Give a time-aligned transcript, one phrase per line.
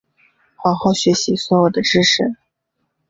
[0.55, 2.23] 好好学习所有的知识